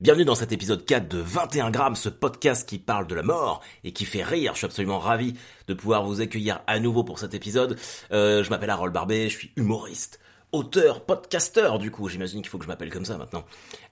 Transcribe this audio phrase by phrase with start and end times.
[0.00, 3.60] Bienvenue dans cet épisode 4 de 21 grammes, ce podcast qui parle de la mort
[3.84, 4.52] et qui fait rire.
[4.54, 5.34] Je suis absolument ravi
[5.66, 7.78] de pouvoir vous accueillir à nouveau pour cet épisode.
[8.10, 10.18] Euh, je m'appelle Harold Barbet, je suis humoriste,
[10.52, 12.08] auteur, podcasteur du coup.
[12.08, 13.44] J'imagine qu'il faut que je m'appelle comme ça maintenant.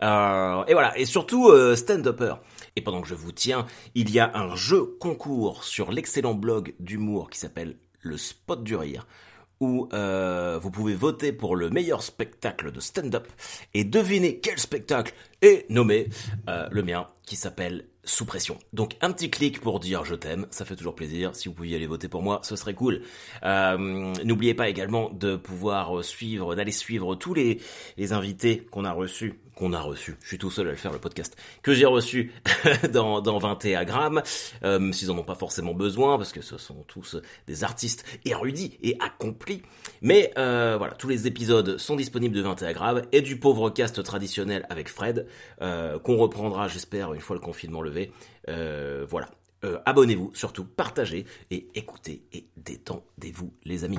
[0.02, 2.36] Euh, et voilà, et surtout euh, stand-upper.
[2.74, 6.74] Et pendant que je vous tiens, il y a un jeu concours sur l'excellent blog
[6.80, 9.06] d'humour qui s'appelle Le Spot du Rire
[9.60, 13.26] où vous pouvez voter pour le meilleur spectacle de stand-up
[13.74, 15.12] et deviner quel spectacle
[15.42, 16.08] est nommé
[16.48, 18.58] euh, le mien qui s'appelle Sous pression.
[18.72, 21.36] Donc un petit clic pour dire je t'aime, ça fait toujours plaisir.
[21.36, 23.02] Si vous pouviez aller voter pour moi, ce serait cool.
[23.42, 27.60] Euh, N'oubliez pas également de pouvoir suivre, d'aller suivre tous les,
[27.98, 30.16] les invités qu'on a reçus qu'on a reçu.
[30.22, 32.32] Je suis tout seul à le faire le podcast que j'ai reçu
[32.92, 34.22] dans dans 21 grammes.
[34.62, 37.16] Euh, S'ils en ont pas forcément besoin parce que ce sont tous
[37.48, 39.62] des artistes érudits et accomplis.
[40.00, 44.00] Mais euh, voilà, tous les épisodes sont disponibles de 21 grammes et du pauvre cast
[44.02, 45.26] traditionnel avec Fred
[45.62, 48.12] euh, qu'on reprendra, j'espère, une fois le confinement levé.
[48.48, 49.28] Euh, voilà.
[49.64, 53.98] Euh, Abonnez-vous, surtout partagez et écoutez et détendez-vous les amis.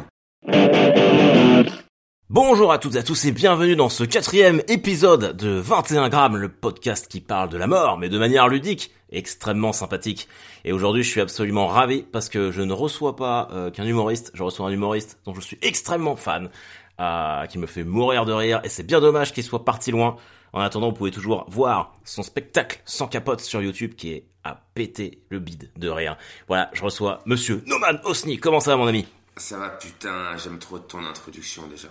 [2.30, 6.38] Bonjour à toutes et à tous et bienvenue dans ce quatrième épisode de 21 grammes,
[6.38, 10.30] le podcast qui parle de la mort, mais de manière ludique, extrêmement sympathique.
[10.64, 14.44] Et aujourd'hui, je suis absolument ravi parce que je ne reçois pas qu'un humoriste, je
[14.44, 16.50] reçois un humoriste dont je suis extrêmement fan,
[17.50, 20.16] qui me fait mourir de rire, et c'est bien dommage qu'il soit parti loin.
[20.54, 24.62] En attendant, vous pouvez toujours voir son spectacle sans capote sur YouTube qui est à
[24.74, 26.18] péter le bide de rire.
[26.48, 28.40] Voilà, je reçois Monsieur Noman Osni.
[28.40, 29.06] Comment ça va, mon ami?
[29.38, 31.88] Ça va, putain, j'aime trop ton introduction déjà.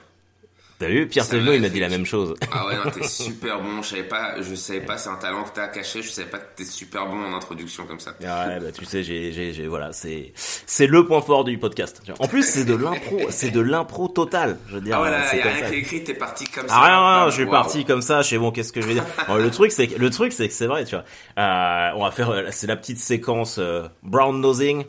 [0.78, 2.34] T'as vu Pierre Thévenot, il m'a dit la même chose.
[2.52, 3.82] Ah ouais, non, t'es super bon.
[3.82, 6.02] Je savais pas, je savais pas, c'est un talent que t'as caché.
[6.02, 8.12] Je savais pas que t'es super bon en introduction comme ça.
[8.20, 12.00] Ouais, bah tu sais, j'ai, j'ai, j'ai, voilà, c'est, c'est le point fort du podcast.
[12.20, 14.56] En plus, c'est de l'impro, c'est de l'impro total.
[14.68, 16.68] Je veux dire, Ah voilà, c'est y a rien qui est écrit, t'es parti comme
[16.68, 16.74] ça.
[16.78, 17.30] Ah rien, rien, Wow.
[17.30, 18.22] je suis parti comme ça.
[18.22, 19.04] Je sais bon, qu'est-ce que je vais dire?
[19.26, 21.04] Bon, le truc, c'est que le truc, c'est que c'est vrai, tu vois.
[21.42, 24.84] Euh, on va faire, euh, c'est la petite séquence euh, brown nosing,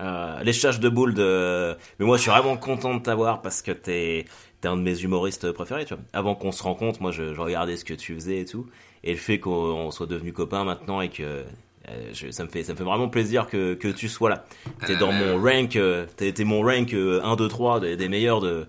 [0.00, 1.76] euh, léchage de boules de.
[1.98, 4.24] Mais moi, je suis vraiment content de t'avoir parce que t'es,
[4.64, 6.02] t'es un de mes humoristes préférés, tu vois.
[6.14, 8.66] Avant qu'on se rencontre, moi, je, je regardais ce que tu faisais et tout,
[9.02, 12.64] et le fait qu'on soit devenus copains maintenant et que euh, je- ça me fait,
[12.64, 14.46] ça me fait vraiment plaisir que, que tu sois là.
[14.86, 18.08] T'es dans mon rank, euh, t'es, t'es mon rank euh, 1, 2, 3 des, des
[18.08, 18.66] meilleurs de,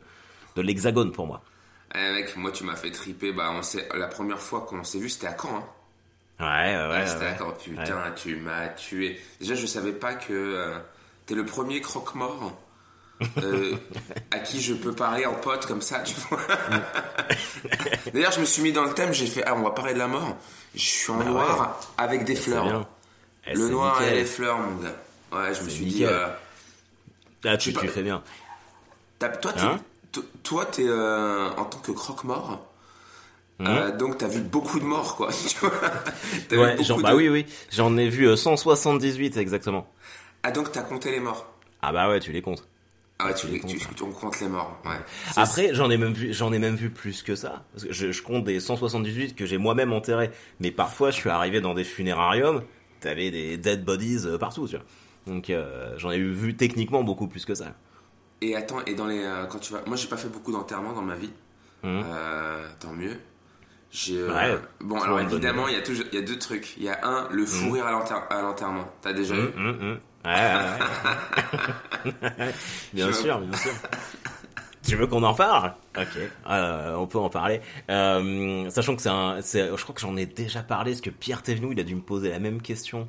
[0.58, 1.42] de l'hexagone pour moi.
[1.98, 3.32] Eh mec, moi tu m'as fait triper.
[3.32, 5.56] Bah, on s'est, la première fois qu'on s'est vu, c'était à Caen.
[5.56, 5.64] Hein.
[6.42, 7.08] Ouais, ouais, ouais.
[7.08, 7.32] c'était ouais.
[7.32, 7.52] à Caen.
[7.64, 9.18] Putain, tu m'as tué.
[9.40, 10.78] Déjà, je savais pas que euh,
[11.26, 12.52] t'es le premier croque-mort.
[13.42, 13.76] Euh,
[14.32, 16.40] à qui je peux parler en pote comme ça, tu vois.
[18.14, 20.00] D'ailleurs, je me suis mis dans le thème, j'ai fait, ah, on va parler de
[20.00, 20.36] la mort.
[20.74, 22.88] Je suis en Bah noir avec des C'est fleurs.
[23.48, 24.14] Eh, Le noir nickel.
[24.14, 24.96] et les fleurs, mon gars.
[25.32, 26.28] Ouais, je me suis dit, euh,
[27.46, 28.22] Ah, tu, tu fais bien.
[29.20, 29.80] toi, t'es, Hein
[30.44, 32.60] toi, t'es euh, en tant que croque-mort.
[33.62, 35.30] euh, donc t'as vu beaucoup de morts, quoi.
[36.50, 37.46] Vu Ouais, genre, de- bah oui, oui.
[37.72, 39.88] J'en ai vu euh, 178 exactement.
[40.44, 41.46] Ah, donc t'as compté les morts.
[41.82, 42.68] Ah bah ouais, tu les comptes.
[43.20, 44.78] Ah ouais, tu, les, tu, on compte les morts.
[44.86, 44.92] Ouais.
[45.38, 47.64] Après, j'en ai même vu, j'en ai même vu plus que ça.
[47.72, 50.32] Parce que je, je compte des 178 que j'ai moi-même enterrés.
[50.60, 52.64] Mais parfois, je suis arrivé dans des funérariums,
[53.00, 54.86] t'avais des dead bodies euh, partout, tu vois.
[55.28, 57.74] Donc, euh, j'en ai vu techniquement beaucoup plus que ça.
[58.42, 60.92] Et attends, et dans les euh, quand tu vas, moi j'ai pas fait beaucoup d'enterrements
[60.94, 61.32] dans ma vie.
[61.84, 62.04] Mhm.
[62.06, 63.18] Euh, tant mieux.
[64.10, 66.76] Ouais, bon alors évidemment il y a toujours il y a deux trucs.
[66.76, 68.92] Il y a un le fou rire à l'enter- à l'enterrement.
[69.02, 70.00] T'as déjà eu Hum,
[72.94, 73.72] bien sûr, bien sûr.
[74.86, 75.74] Tu veux qu'on en parle?
[75.98, 76.18] Ok,
[76.50, 77.62] euh, on peut en parler.
[77.90, 81.42] Euh, sachant que c'est un, je crois que j'en ai déjà parlé, parce que Pierre
[81.42, 83.08] Thévenoud, il a dû me poser la même question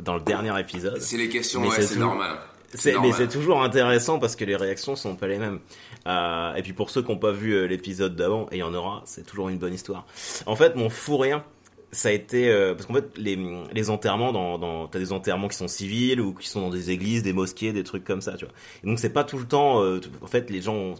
[0.00, 1.00] dans le dernier épisode.
[1.00, 2.36] C'est les questions, Mais ouais, c'est normal.
[2.84, 5.60] Mais c'est toujours intéressant parce que les réactions sont pas les mêmes.
[6.06, 8.74] Euh, et puis pour ceux qui n'ont pas vu l'épisode d'avant, et il y en
[8.74, 10.04] aura, c'est toujours une bonne histoire.
[10.44, 11.42] En fait, mon fou rire,
[11.92, 13.38] ça a été euh, parce qu'en fait les,
[13.72, 16.90] les enterrements dans, dans t'as des enterrements qui sont civils ou qui sont dans des
[16.90, 18.54] églises, des mosquées, des trucs comme ça, tu vois.
[18.82, 19.82] Et donc c'est pas tout le temps.
[19.82, 20.94] euh, en fait, les gens ont,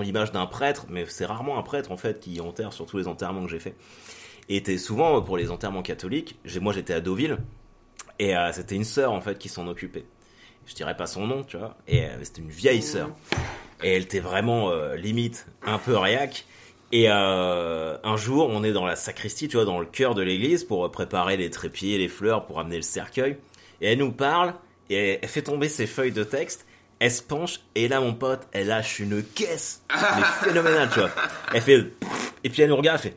[0.00, 3.08] l'image d'un prêtre, mais c'est rarement un prêtre en fait qui enterre sur tous les
[3.08, 3.74] enterrements que j'ai fait.
[4.48, 6.38] Et souvent pour les enterrements catholiques.
[6.60, 7.38] Moi, j'étais à Deauville
[8.18, 10.04] et euh, c'était une sœur en fait qui s'en occupait.
[10.66, 11.76] Je dirais pas son nom, tu vois.
[11.86, 13.10] Et c'était une vieille sœur.
[13.82, 16.44] Et elle était vraiment limite un peu réac.
[16.92, 20.22] Et euh, un jour, on est dans la sacristie, tu vois, dans le cœur de
[20.22, 23.36] l'église pour préparer les trépieds, les fleurs, pour amener le cercueil.
[23.80, 24.54] Et elle nous parle
[24.88, 26.66] et elle, fait tomber ses feuilles de texte.
[26.98, 31.10] Elle se penche et là, mon pote, elle lâche une caisse, mais phénoménale, tu vois.
[31.54, 31.86] Elle fait
[32.42, 33.16] et puis elle nous regarde, elle fait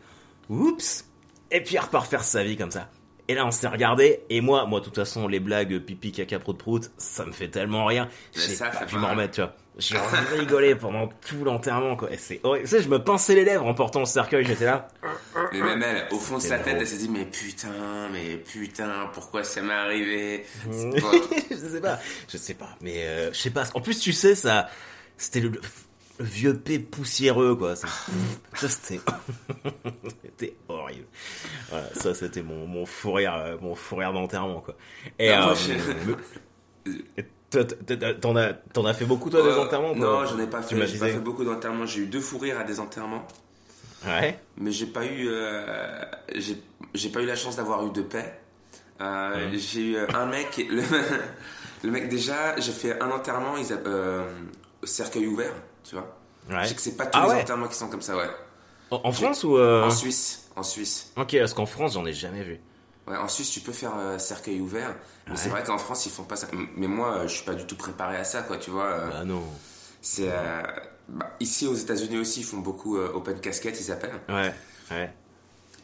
[0.50, 1.06] oups.
[1.52, 2.90] Et puis elle repart faire sa vie comme ça.
[3.28, 6.40] Et là, on s'est regardé, et moi, moi, de toute façon, les blagues pipi, caca,
[6.40, 8.10] prout, prout, ça me fait tellement rien.
[8.34, 9.56] J'ai ça pas pu m'en remettre, tu vois.
[9.78, 9.98] J'ai
[10.38, 12.10] rigolé pendant tout l'enterrement, quoi.
[12.18, 12.66] C'est horrible.
[12.66, 14.88] Tu sais, je me pinçais les lèvres en portant le cercueil, j'étais là.
[15.52, 19.10] Mais même elle, au fond de sa tête, elle s'est dit mais putain, mais putain,
[19.14, 21.12] pourquoi ça m'est arrivé pas-
[21.50, 22.00] je sais pas,
[22.30, 23.64] je sais pas, mais euh, je sais pas.
[23.74, 24.70] En plus, tu sais, ça,
[25.18, 25.60] c'était le, le
[26.26, 27.76] vieux P poussiéreux, quoi.
[27.76, 27.88] Ça,
[28.54, 29.00] ça, c'était,
[30.24, 31.08] c'était horrible.
[31.70, 34.76] Voilà, ça, c'était mon, mon fou rire, euh, mon fou rire d'enterrement, quoi.
[35.18, 36.94] Et Non, euh,
[38.22, 40.76] t'en as, t'en as fait beaucoup toi des Euh, enterrements Non, j'en ai pas fait.
[40.88, 41.86] J'ai pas fait beaucoup d'enterrements.
[41.86, 43.26] J'ai eu deux fous rires à des enterrements,
[44.06, 44.38] Ouais.
[44.58, 46.04] mais j'ai pas eu, euh,
[46.36, 46.62] j'ai,
[46.94, 48.40] j'ai pas eu la chance d'avoir eu de paix.
[49.02, 49.58] Euh, Ouais.
[49.58, 50.84] J'ai eu un mec, le,
[51.84, 54.24] le mec déjà, j'ai fait un enterrement, ils a- euh,
[54.84, 55.54] cercueil ouvert,
[55.84, 56.18] tu vois.
[56.50, 56.64] Ouais.
[56.64, 58.30] Je sais que c'est pas tous Ah les enterrements qui sont comme ça, ouais.
[58.92, 59.58] En, en France ou.
[59.60, 61.12] En Suisse, en Suisse.
[61.18, 62.60] Ok, parce qu'en France, j'en ai jamais vu.
[63.08, 64.96] Ouais, en Suisse, tu peux faire euh, cercueil ouvert,
[65.28, 65.38] mais Ouais.
[65.38, 66.48] c'est vrai qu'en France, ils font pas ça.
[66.78, 68.86] Mais moi, euh, je suis pas du tout préparé à ça, quoi, tu vois.
[68.86, 69.44] euh, Bah non.
[70.02, 70.62] C'est euh,
[71.10, 74.20] bah, ici aux États-Unis aussi, ils font beaucoup euh, open casquette, ils appellent.
[74.30, 74.54] Ouais.
[74.92, 75.12] Ouais.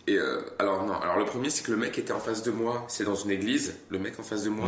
[0.08, 0.18] Et
[0.58, 3.04] alors non, alors le premier c'est que le mec était en face de moi, c'est
[3.04, 3.76] dans une église.
[3.90, 4.68] Le mec en face de moi,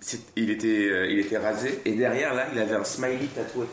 [0.00, 3.66] c'est- il était, il était rasé et derrière là, il avait un smiley tatoué.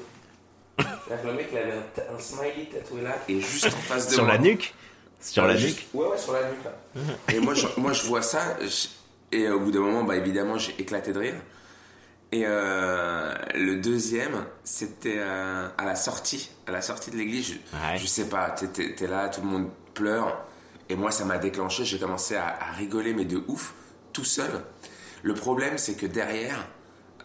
[1.26, 4.34] Le mec il avait un, smiley tatoué là et juste en face de Sur moi.
[4.34, 4.74] la nuque?
[5.24, 6.74] Sur Euh, la nuque Ouais, ouais, sur la nuque là.
[7.34, 8.88] et moi je, moi, je vois ça, je-
[9.32, 11.36] et au bout d'un moment, bah, évidemment, j'ai éclaté de rire.
[12.32, 17.48] Et euh, le deuxième, c'était euh, à la sortie, à la sortie de l'église.
[17.48, 17.98] Je, Ouais.
[17.98, 20.44] je sais pas, t'es- t'es t'es là, tout le monde pleure.
[20.90, 23.74] Et moi, ça m'a déclenché, j'ai commencé à, à rigoler, mais de ouf,
[24.14, 24.52] tout seul.
[25.22, 26.68] Le problème, c'est que derrière,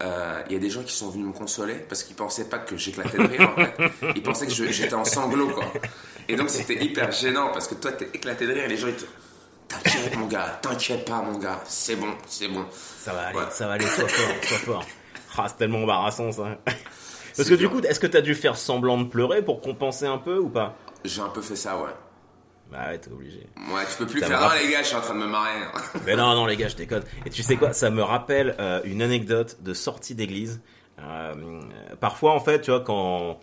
[0.03, 2.59] euh, il y a des gens qui sont venus me consoler parce qu'ils pensaient pas
[2.59, 3.75] que j'éclatais de rire, en fait.
[4.17, 5.65] Ils pensaient que j'étais en sanglots, quoi.
[6.29, 8.89] Et donc, c'était hyper gênant parce que toi, t'es éclaté de rire et les gens,
[8.89, 9.05] ils te.
[9.69, 12.65] T'inquiète, mon gars, t'inquiète pas, mon gars, c'est bon, c'est bon.
[12.71, 13.45] Ça va aller, Ouais.
[13.51, 14.87] ça va aller, sois fort, sois fort.
[15.41, 16.57] Ah, c'est tellement embarrassant ça.
[17.37, 20.19] Parce que du coup, est-ce que t'as dû faire semblant de pleurer pour compenser un
[20.19, 20.75] peu ou pas?
[21.05, 21.91] J'ai un peu fait ça, ouais.
[22.71, 23.47] Bah ouais, t'es obligé.
[23.73, 24.41] Ouais, tu peux plus Ça faire.
[24.41, 25.59] Non, rappelle- les gars, je suis en train de me marrer.
[26.07, 27.03] Mais non, non, les gars, je déconne.
[27.25, 30.61] Et tu sais quoi, ça me rappelle euh, une anecdote de sortie d'église.
[31.01, 31.61] Euh,
[32.01, 33.41] parfois, en fait, tu vois, quand,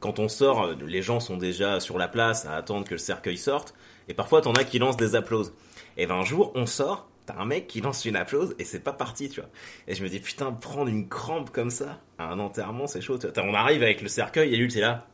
[0.00, 2.98] quand on sort, euh, les gens sont déjà sur la place à attendre que le
[2.98, 3.74] cercueil sorte.
[4.08, 5.52] Et parfois, t'en as qui lancent des applauses.
[5.98, 8.80] Et ben, un jour, on sort, t'as un mec qui lance une applause et c'est
[8.80, 9.50] pas parti, tu vois.
[9.86, 13.18] Et je me dis, putain, prendre une crampe comme ça à un enterrement, c'est chaud.
[13.18, 13.44] tu vois.
[13.44, 15.06] On arrive avec le cercueil et lui, c'est là.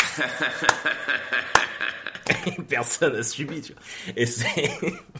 [2.68, 3.82] Personne n'a subi, tu vois.
[4.16, 4.70] Et c'est.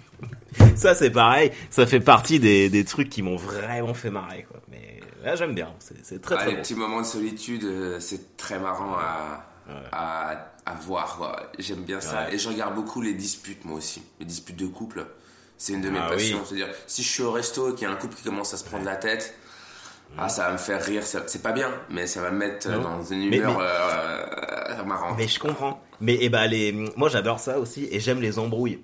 [0.77, 1.51] ça, c'est pareil.
[1.71, 4.61] Ça fait partie des, des trucs qui m'ont vraiment fait marrer, quoi.
[4.71, 5.73] Mais là, j'aime bien.
[6.03, 6.63] C'est très, Ah, très les bon.
[6.63, 9.47] petits moments de solitude, euh, c'est très marrant à,
[9.93, 11.17] à, à voir.
[11.17, 11.51] quoi.
[11.59, 12.25] J'aime bien ça.
[12.27, 12.35] Ouais.
[12.35, 14.03] Et je regarde beaucoup les disputes, moi aussi.
[14.19, 15.07] Les disputes de couple.
[15.59, 16.39] C'est une de mes Ah passions.
[16.39, 16.45] oui.
[16.49, 18.57] C'est-à-dire, si je suis au resto et qu'il y a un couple qui commence à
[18.57, 19.35] se prendre la tête,
[20.19, 21.03] ah, ça va me faire rire.
[21.05, 22.83] C'est pas bien, mais ça va me mettre euh, Non.
[22.83, 25.17] dans une humeur mais- euh, marrante.
[25.19, 25.83] Mais je comprends.
[26.01, 26.73] Mais eh ben, les...
[26.97, 27.89] moi, j'adore ça aussi.
[27.91, 28.81] Et j'aime les embrouilles.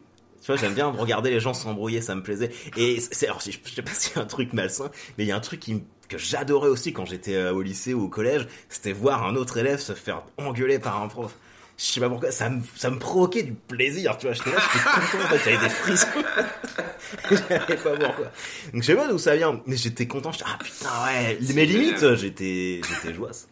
[0.47, 2.51] Tu vois, j'aime bien regarder les gens s'embrouiller, ça me plaisait.
[2.77, 5.33] Et c'est, alors, je je sais pas si c'est un truc malsain, mais il y
[5.33, 5.65] a un truc
[6.09, 9.57] que j'adorais aussi quand j'étais euh, au lycée ou au collège, c'était voir un autre
[9.57, 11.35] élève se faire engueuler par un prof.
[11.79, 14.35] Je sais pas pourquoi, ça me, ça me provoquait du plaisir, tu vois.
[14.35, 16.07] J'étais là, j'étais content, en fait, j'avais des frissons.
[17.31, 18.25] je savais pas pourquoi.
[18.73, 20.33] Donc, je sais pas d'où ça vient, mais j'étais content.
[20.33, 21.39] J'étais, ah putain, ouais.
[21.55, 23.49] Mais limite, j'étais, j'étais joisse.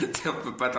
[0.26, 0.70] On peut pas.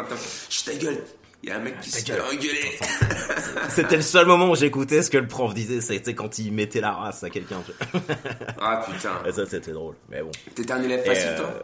[0.50, 1.04] Je ta gueule.
[1.44, 2.22] Il y a un mec qui Ta se gueule.
[2.22, 2.80] fait engueuler.
[3.70, 6.82] C'était le seul moment où j'écoutais ce que le prof disait, c'était quand il mettait
[6.82, 7.62] la race à quelqu'un.
[8.60, 9.22] Ah putain.
[9.26, 9.96] Et ça, c'était drôle.
[10.10, 10.32] Mais bon.
[10.56, 11.64] T'étais un élève facile, euh, toi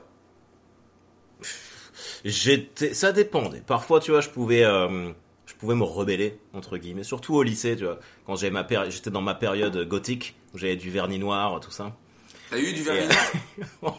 [2.23, 3.61] J'étais, ça dépendait.
[3.65, 5.09] Parfois, tu vois, je pouvais, euh,
[5.45, 8.91] je pouvais me rebeller entre guillemets, surtout au lycée, tu vois, quand j'avais ma péri-
[8.91, 11.95] j'étais dans ma période gothique où j'avais du vernis noir, tout ça.
[12.49, 13.07] T'as eu du vernis
[13.83, 13.89] euh,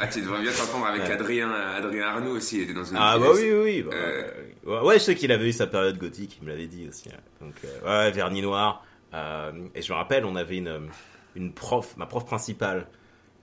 [0.00, 1.12] Ah, tu devrais bien t'entendre avec Ouais.
[1.12, 3.82] Adrien, Adrien Arnoux aussi, il était dans une ah bah oui, oui, oui.
[3.82, 4.30] bah, Euh.
[4.66, 7.08] ouais, ouais, je sais qu'il avait eu sa période gothique, il me l'avait dit aussi.
[7.08, 7.18] hein.
[7.40, 8.84] Donc euh, ouais, vernis noir.
[9.14, 10.88] Euh, et je me rappelle, on avait une,
[11.34, 12.86] une prof, ma prof principale,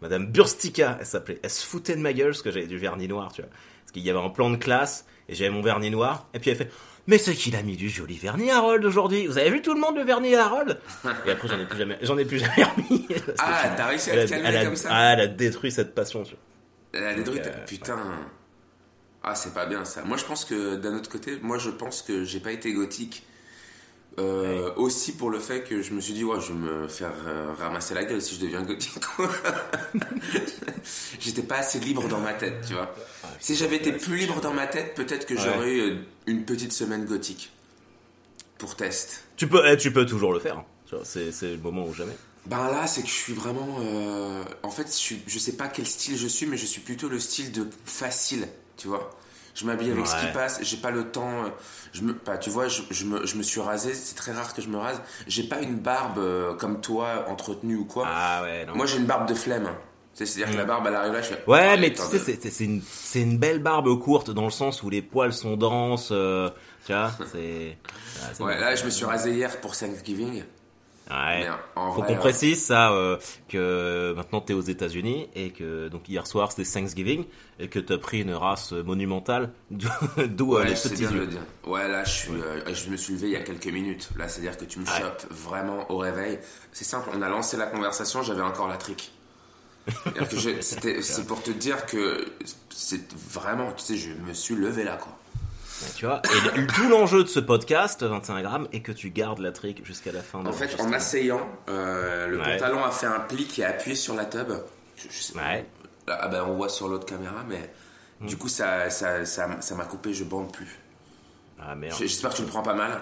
[0.01, 1.39] Madame Burstica, elle s'appelait.
[1.41, 3.49] Elle se foutait de ma gueule parce que j'avais du vernis noir, tu vois.
[3.81, 6.27] Parce qu'il y avait un plan de classe et j'avais mon vernis noir.
[6.33, 6.71] Et puis elle fait,
[7.07, 9.27] mais c'est qu'il a mis du joli vernis Harold aujourd'hui.
[9.27, 10.79] Vous avez vu tout le monde le vernis Harold
[11.25, 13.07] Et après j'en ai plus jamais, j'en ai plus jamais remis.
[13.39, 15.93] Ah, t'as réussi à elle te a- calmer comme ça ah, elle a détruit cette
[15.95, 16.23] passion.
[16.23, 16.39] Tu vois.
[16.93, 17.99] Elle a détruit euh, Putain.
[19.23, 20.03] Ah, c'est pas bien ça.
[20.03, 23.25] Moi, je pense que d'un autre côté, moi, je pense que j'ai pas été gothique.
[24.17, 27.11] Euh, Aussi pour le fait que je me suis dit, ouais, je vais me faire
[27.27, 28.93] euh, ramasser la gueule si je deviens gothique.
[31.19, 32.93] J'étais pas assez libre dans ma tête, tu vois.
[33.39, 35.95] Si j'avais été plus libre dans ma tête, peut-être que j'aurais eu euh,
[36.27, 37.51] une petite semaine gothique.
[38.57, 39.23] Pour test.
[39.35, 40.63] Tu peux, eh, tu peux toujours le faire.
[40.91, 42.15] Vois, C'est c'est le moment ou jamais.
[42.45, 43.79] Ben là, c'est que je suis vraiment.
[43.81, 46.79] euh, En fait, je, suis- je sais pas quel style je suis, mais je suis
[46.81, 49.09] plutôt le style de facile, tu vois.
[49.55, 51.45] Je m'habille avec ce qui passe, j'ai pas le temps.
[51.45, 51.49] euh,
[51.93, 54.53] Je me, bah, tu vois, je, je me, je me suis rasé, c'est très rare
[54.53, 55.01] que je me rase.
[55.27, 58.05] J'ai pas une barbe euh, comme toi, entretenue ou quoi.
[58.07, 58.75] Ah ouais, non.
[58.75, 59.69] Moi, j'ai une barbe de flemme.
[60.13, 61.43] C'est-à-dire que la barbe, elle arrive là, je fais.
[61.47, 64.49] Ouais, Ah, mais tu sais, de- c'est- une, c'est une belle barbe courte dans le
[64.49, 66.09] sens où les poils sont denses.
[66.11, 66.49] euh,
[66.85, 67.77] tu vois, c'est.
[68.43, 70.43] Ouais, là, je me suis rasé hier pour Thanksgiving.
[71.09, 71.47] Ouais.
[71.75, 76.09] En Faut qu'on euh, précise ça euh, que maintenant t'es aux États-Unis et que donc
[76.09, 77.25] hier soir c'était Thanksgiving
[77.59, 81.19] et que t'as pris une race monumentale d'où euh, Ouais, les petits bien de yeux.
[81.21, 81.41] le dire.
[81.67, 84.09] Ouais, là, je, suis, euh, je me suis levé il y a quelques minutes.
[84.17, 86.39] Là, c'est-à-dire que tu me chopes vraiment au réveil.
[86.71, 89.11] C'est simple, on a lancé la conversation, j'avais encore la trique.
[90.31, 92.25] C'est pour te dire que
[92.71, 95.15] c'est vraiment, tu sais, je me suis levé là, quoi.
[95.97, 96.21] Tu vois,
[96.55, 99.85] et le- tout l'enjeu de ce podcast 21 grammes est que tu gardes la trick
[99.85, 100.41] jusqu'à la fin.
[100.41, 102.57] de En fait, en m'asseyant, euh, le Ouais.
[102.57, 104.47] pantalon a fait un pli qui a appuyé sur la tub.
[104.95, 105.65] Je- je sais- Ouais.
[106.07, 107.69] Là, ah ben, on voit sur l'autre caméra, mais
[108.21, 108.27] Hmm.
[108.27, 110.79] du coup, ça ça, ça, ça m'a coupé, je bande plus.
[111.59, 111.95] Ah merde.
[111.99, 112.99] J'espère que tu le prends pas mal.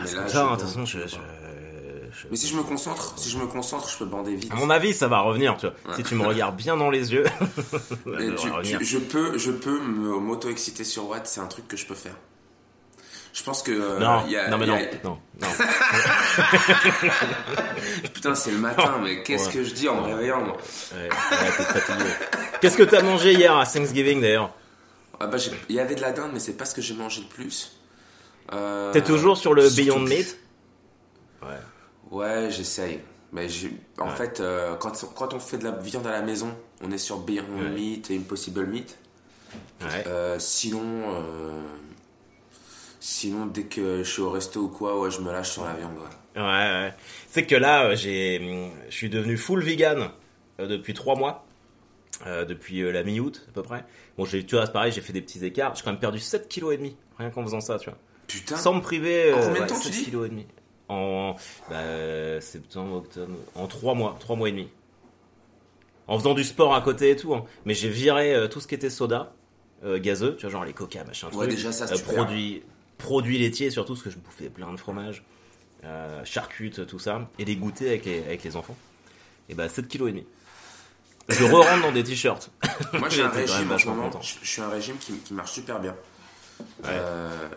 [0.00, 1.06] Mais C'est là, je ça, hein, de bande toute façon, je, pas.
[1.06, 1.16] je-
[2.22, 4.52] je- Mais si je me concentre, si je me concentre, je peux bander vite.
[4.52, 5.96] À mon avis, ça va revenir, tu vois.
[5.96, 7.24] Si tu me regardes bien dans les yeux,
[8.64, 11.86] tu- tu- je peux, je peux me- m'auto-exciter sur Watt, c'est un truc que je
[11.86, 12.16] peux faire.
[13.32, 13.70] Je pense que.
[13.70, 15.48] euh, Non, il y a- non, mais y non, a- non, non.
[18.12, 19.52] Putain, c'est le matin, mais qu'est-ce Ouais.
[19.54, 20.56] que je dis en me réveillant, moi
[20.92, 22.06] Ouais, ouais.
[22.60, 24.50] Qu'est-ce que t'as mangé hier à Thanksgiving d'ailleurs
[25.20, 27.22] Ah bah, Il y avait de la dinde, mais c'est pas ce que j'ai mangé
[27.22, 27.76] le plus.
[28.52, 30.36] Euh, T'es toujours sur le Beyond Meat
[31.42, 31.48] Ouais.
[32.10, 33.00] Ouais, j'essaye.
[33.32, 33.46] Mais
[33.98, 34.16] en Ouais.
[34.16, 36.52] fait, euh, quand, quand on fait de la viande à la maison,
[36.82, 37.68] on est sur Beyond Ouais.
[37.70, 38.98] Meat et Impossible Meat.
[39.80, 40.04] Ouais.
[40.08, 41.62] Euh, sinon, euh,
[42.98, 45.74] sinon, dès que je suis au resto ou quoi, ouais, je me lâche sur la
[45.74, 45.96] viande.
[45.96, 46.40] ouais.
[46.42, 46.94] Ouais, ouais.
[47.28, 50.10] C'est que là, j'ai, je suis devenu full vegan
[50.58, 51.46] depuis trois mois.
[52.26, 53.82] Depuis la mi-août à peu près.
[54.18, 55.74] Bon, j'ai, tu vois, c'est pareil, j'ai fait des petits écarts.
[55.74, 57.98] J'ai quand même perdu 7 kilos et demi rien qu'en faisant ça, tu vois.
[58.26, 59.32] Putain, Sans me priver.
[59.32, 60.10] En combien de temps, tu 7 dis.
[60.92, 61.36] En
[61.70, 64.68] bah, septembre, octobre, en trois mois, trois mois et demi.
[66.08, 67.32] En faisant du sport à côté et tout.
[67.32, 67.44] hein.
[67.64, 69.32] Mais j'ai viré euh, tout ce qui était soda,
[69.84, 71.50] euh, gazeux, tu vois, genre les coca, machin Ouais, truc.
[71.50, 72.64] déjà, ça, Euh, produits,
[72.98, 75.22] produits laitiers surtout, parce que je bouffais plein de fromage,
[75.84, 78.76] euh, charcutes, tout ça, et les goûter avec les, avec les enfants.
[79.48, 80.26] Et bah 7 kilos et demi.
[81.28, 82.50] Je re-rentre dans des t-shirts.
[82.94, 85.52] Moi j'ai un régime en ce moment, je, je suis un régime qui, qui marche
[85.52, 85.94] super bien.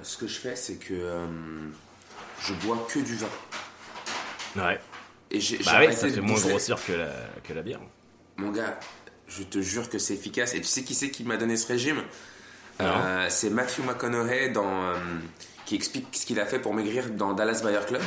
[0.04, 1.26] Ce que je fais c'est que
[2.46, 3.28] je bois que du vin.
[4.56, 4.80] Ouais.
[5.32, 7.10] Et j'ai Bah arrêté ça fait moins grossir que la,
[7.44, 7.80] que la bière.
[8.38, 8.80] Mon gars,
[9.28, 10.54] je te jure que c'est efficace.
[10.54, 12.04] Et tu sais qui c'est qui m'a donné ce régime?
[12.82, 14.96] Euh, C'est Matthew McConaughey dans, euh,
[15.66, 18.02] qui explique ce qu'il a fait pour maigrir dans Dallas Buyer Club.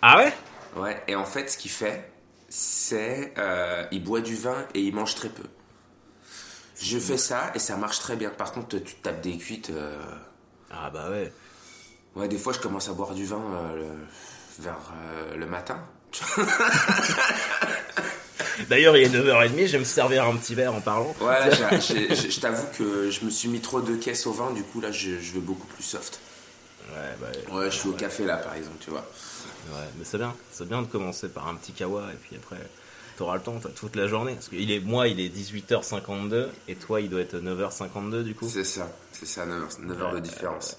[0.00, 0.32] Ah ouais?
[0.76, 2.10] Ouais, et en fait ce qu'il fait,
[2.48, 5.44] c'est euh, il boit du vin et il mange très peu.
[6.80, 8.30] Je fais ça et ça marche très bien.
[8.30, 9.70] Par contre, tu te tapes des cuites.
[10.70, 11.32] Ah bah ouais.
[12.16, 14.76] Ouais, des fois, je commence à boire du vin euh, le- vers
[15.14, 15.78] euh, le matin.
[18.68, 21.14] D'ailleurs, il est 9h30, je vais me servir un petit verre en parlant.
[21.20, 24.80] Ouais, je t'avoue que je me suis mis trop de caisses au vin, du coup,
[24.80, 26.20] là, je, je veux beaucoup plus soft.
[26.90, 29.06] Ouais, bah, Ouais, je suis au café, là, par exemple, tu vois.
[29.72, 30.34] ouais, mais c'est bien.
[30.52, 32.58] C'est bien de commencer par un petit kawa et puis après,
[33.16, 34.34] t'auras le temps, t'as toute la journée.
[34.34, 38.34] Parce que il est, moi, il est 18h52 et toi, il doit être 9h52 du
[38.34, 38.48] coup.
[38.52, 40.76] C'est ça, c'est ça, 9 heures de différence.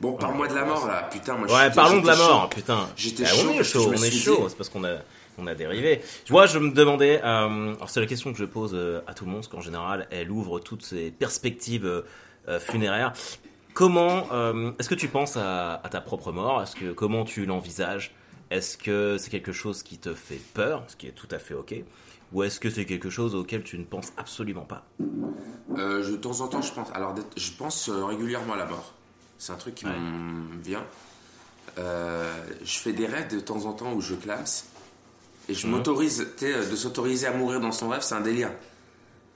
[0.00, 2.48] Bon, parle-moi de la mort, là, putain, moi, Ouais, parlons de la mort, chaud.
[2.48, 2.88] putain.
[2.96, 4.46] J'étais Bah, chaud on est chaud, on est chaud.
[4.48, 4.96] C'est parce qu'on a,
[5.38, 6.00] on a dérivé.
[6.24, 9.14] Tu vois, je me demandais, euh, alors c'est la question que je pose euh, à
[9.14, 11.86] tout le monde, parce qu'en général, elle ouvre toutes ces perspectives
[12.48, 13.12] euh, funéraires.
[13.74, 16.62] Comment, euh, est-ce que tu penses à, à ta propre mort?
[16.62, 18.14] Est-ce que comment tu l'envisages?
[18.50, 21.54] Est-ce que c'est quelque chose qui te fait peur, ce qui est tout à fait
[21.54, 21.74] ok,
[22.32, 24.84] ou est-ce que c'est quelque chose auquel tu ne penses absolument pas?
[25.76, 26.88] Euh, je- de temps en temps, je pense.
[26.94, 28.94] Alors, d'être- je pense régulièrement à la mort.
[29.38, 29.92] C'est un truc qui Ouais.
[29.98, 30.84] me vient.
[31.78, 32.32] Euh,
[32.64, 34.44] je fais des rêves de temps en temps où je clame.
[35.48, 35.74] Et je Mhm.
[35.74, 38.50] m'autorise, de s'autoriser à mourir dans son rêve, c'est un délire.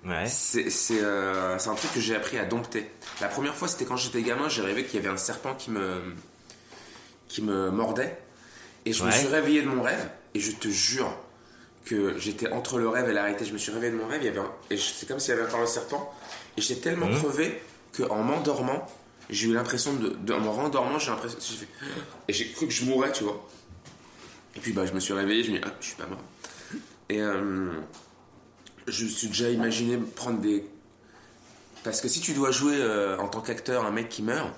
[0.04, 0.26] Ouais.
[0.26, 2.90] C'est euh, c'est un truc que j'ai appris à dompter.
[3.20, 5.70] La première fois, c'était quand j'étais gamin, j'ai rêvé qu'il y avait un serpent qui
[5.70, 6.00] me,
[7.28, 8.16] qui me mordait.
[8.86, 11.14] Et je me suis réveillé de mon rêve, et je te jure
[11.84, 13.44] que j'étais entre le rêve et la réalité.
[13.44, 15.34] Je me suis réveillé de mon rêve, il y avait un- et c'est comme s'il
[15.34, 16.10] y avait encore le serpent.
[16.56, 17.18] Et j'étais tellement Mhm.
[17.18, 17.62] crevé
[17.96, 18.86] qu'en m'endormant,
[19.30, 21.68] j'ai eu l'impression de, de- en me rendormant, j'ai l'impression, fait,
[22.28, 23.46] et j'ai cru que je mourrais, tu vois.
[24.56, 26.20] Et puis bah, je me suis réveillé, je me dis, ah, je suis pas mort.
[27.08, 27.72] Et euh,
[28.86, 30.66] je me suis déjà imaginé prendre des.
[31.84, 34.52] Parce que si tu dois jouer euh, en tant qu'acteur un mec qui meurt,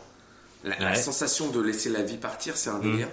[0.64, 3.08] la, sensation de laisser la vie partir, c'est un délire.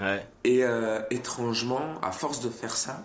[0.00, 0.26] Ouais.
[0.44, 3.04] Et euh, étrangement, à force de faire ça,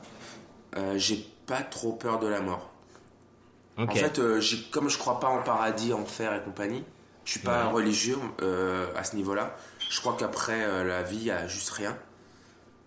[0.96, 2.72] j'ai pas trop peur de la mort.
[3.78, 4.20] En fait,
[4.72, 6.84] comme je crois pas en paradis, enfer et compagnie,
[7.28, 7.72] je suis pas Ouais.
[7.74, 9.56] religieux euh, à ce niveau-là.
[9.92, 11.96] Je crois qu'après euh, la vie, il y a juste rien.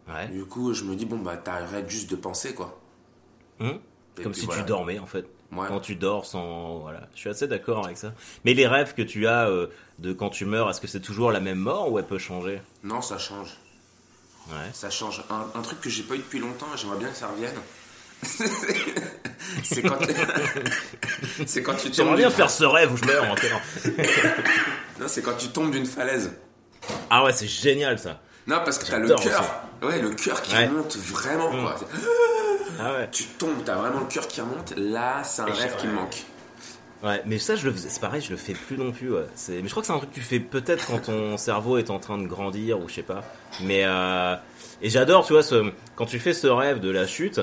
[0.08, 0.28] ouais.
[0.28, 2.80] Du coup, je me dis, bon, bah, t'arrêtes juste de penser, quoi.
[3.60, 3.78] Hum?
[4.16, 4.62] Comme puis si voilà.
[4.62, 5.26] tu dormais en fait.
[5.52, 5.66] Ouais.
[5.68, 6.78] Quand tu dors sans.
[6.78, 7.08] Voilà.
[7.14, 8.14] Je suis assez d'accord avec ça.
[8.44, 9.66] Mais les rêves que tu as euh,
[9.98, 12.60] de quand tu meurs, est-ce que c'est toujours la même mort ou elle peut changer?
[12.82, 13.56] Non, ça change.
[14.48, 14.70] Ouais.
[14.72, 15.22] Ça change.
[15.30, 17.54] Un, un truc que j'ai pas eu depuis longtemps, j'aimerais bien que ça revienne.
[19.62, 19.98] c'est quand,
[21.46, 21.94] c'est quand tu tombes.
[21.94, 23.34] J'aimerais bien faire ce rêve où je meurs en.
[25.00, 26.32] Non, c'est quand tu tombes d'une falaise.
[27.08, 28.20] Ah ouais, c'est génial ça.
[28.46, 29.62] Non, parce que t'as le cœur.
[29.82, 30.68] Ouais, le cœur qui Ouais.
[30.68, 31.76] monte vraiment, quoi.
[32.78, 33.08] Ah ouais.
[33.10, 34.74] Tu tombes, t'as vraiment le cœur qui remonte.
[34.76, 36.16] Là, c'est un Et rêve qui me manque.
[37.02, 37.88] Ouais, mais ça, je le faisais.
[37.88, 39.10] C'est pareil, je le fais plus non plus.
[39.10, 39.24] Ouais.
[39.34, 41.78] C'est, mais je crois que c'est un truc que tu fais peut-être quand ton cerveau
[41.78, 43.22] est en train de grandir ou je sais pas.
[43.62, 44.34] Mais euh,
[44.82, 47.40] et j'adore, tu vois, ce, quand tu fais ce rêve de la chute,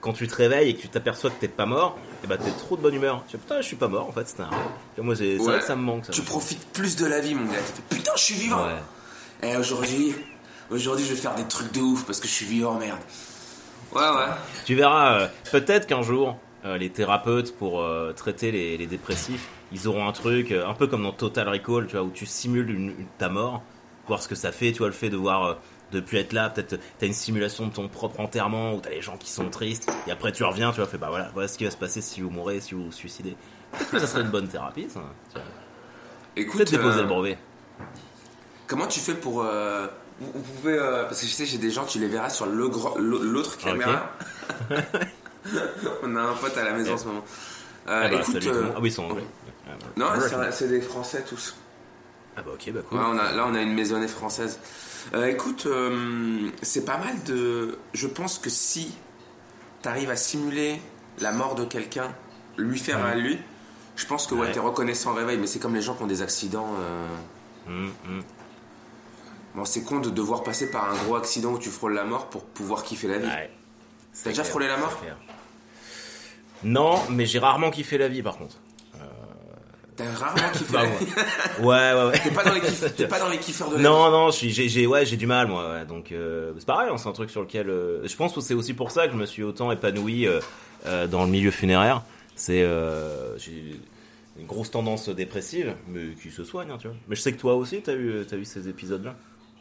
[0.00, 2.50] quand tu te réveilles et que tu t'aperçois que t'es pas mort, et bah t'es
[2.52, 3.24] trop de bonne humeur.
[3.26, 4.08] Tu fais putain, je suis pas mort.
[4.08, 4.58] En fait, c'était un rêve.
[5.04, 5.58] Moi, c'est, Ouais.
[5.58, 6.04] que ça me manque.
[6.06, 6.12] Ça.
[6.12, 7.58] Tu profites plus de la vie, mon gars.
[7.90, 8.64] Putain, je suis vivant.
[8.66, 9.48] Ouais.
[9.50, 10.14] Et aujourd'hui,
[10.70, 12.98] aujourd'hui, je vais faire des trucs de ouf parce que je suis vivant, merde.
[13.94, 14.26] Ouais, ouais.
[14.66, 19.46] Tu verras, euh, peut-être qu'un jour, euh, les thérapeutes pour euh, traiter les, les dépressifs,
[19.72, 22.70] ils auront un truc un peu comme dans Total Recall, tu vois, où tu simules
[22.70, 23.62] une, une- ta mort,
[24.06, 25.56] voir ce que ça fait, tu vois, le fait de voir,
[25.92, 29.00] de plus être là, peut-être t'as une simulation de ton propre enterrement, où t'as les
[29.02, 31.56] gens qui sont tristes, et après tu reviens, tu vois, fais bah voilà, voilà ce
[31.58, 33.36] qui va se passer si vous mourrez, si vous vous suicidez.
[33.90, 35.00] Que ça serait une bonne thérapie, ça.
[36.36, 37.38] Écoute, Peut-être déposer euh, le brevet.
[38.66, 39.42] comment tu fais pour.
[39.42, 39.86] euh,
[40.20, 40.74] vous, vous pouvez.
[40.78, 44.10] euh, parce que je sais, j'ai des gens, tu les verras sur le l'autre caméra.
[46.02, 47.24] On a un pote à la maison en ce moment.
[47.86, 48.36] Ah bah, écoute.
[48.46, 49.24] Ah oui, ils sont anglais.
[49.66, 50.06] Ah, non,
[50.50, 51.56] c'est des Français tous.
[52.38, 52.98] Ah bah ok, bah cool.
[52.98, 54.60] Ouais, on a, là, on a une maisonnée française.
[55.14, 57.78] Euh, écoute, euh, c'est pas mal de.
[57.94, 58.94] Je pense que si
[59.82, 60.80] t'arrives à simuler
[61.20, 62.14] la mort de quelqu'un,
[62.56, 63.38] lui faire à lui,
[63.96, 64.52] je pense que ouais, Ouais.
[64.52, 65.38] t'es reconnaissant au réveil.
[65.38, 66.68] Mais c'est comme les gens qui ont des accidents.
[66.80, 67.06] euh,
[67.66, 68.22] Hum, hum.
[69.54, 72.30] Bon, c'est con de devoir passer par un gros accident où tu frôles la mort
[72.30, 73.26] pour pouvoir kiffer la vie.
[73.26, 73.50] Ouais.
[74.22, 74.96] T'as déjà frôlé la mort?
[76.64, 78.56] Non, mais j'ai rarement kiffé la vie par contre.
[79.98, 81.04] T'as rarement kiffé Bah, ouais.
[81.04, 81.12] vie.
[81.60, 82.18] Ouais, ouais, ouais.
[82.22, 83.84] T'es pas dans les kiff- t'es pas dans les kiffeurs de la vie.
[83.84, 85.70] Non, non, je suis- j'ai, j'ai, ouais, j'ai du mal, moi.
[85.72, 85.84] ouais.
[85.84, 87.68] Donc, euh, c'est pareil, hein, c'est un truc sur lequel.
[87.68, 91.06] euh, je pense que c'est aussi pour ça que je me suis autant épanoui euh,
[91.08, 92.02] dans le milieu funéraire.
[92.36, 92.64] C'est,
[93.38, 93.80] j'ai
[94.38, 96.96] une grosse tendance dépressive, mais qui se soigne, hein, tu vois.
[97.08, 99.16] Mais je sais que toi aussi, t'as eu, t'as eu ces épisodes-là.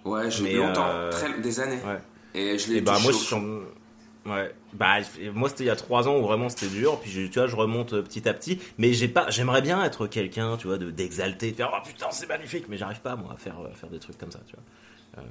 [0.05, 1.79] Ouais, j'ai eu longtemps, très- des années.
[1.85, 1.97] Ouais.
[2.39, 3.41] Et je l'ai Et bah touché moi, au je suis fond.
[3.63, 3.86] en-
[4.27, 4.97] Ouais, bah
[5.33, 7.47] moi c'était il y a trois ans où vraiment c'était dur, puis je- tu vois
[7.47, 10.77] je remonte euh, petit à petit, mais j'ai pas, j'aimerais bien être quelqu'un, tu vois,
[10.77, 13.69] de d'exalter, de faire oh putain c'est magnifique, mais j'arrive pas moi à faire euh,
[13.73, 15.23] faire des trucs comme ça, tu vois.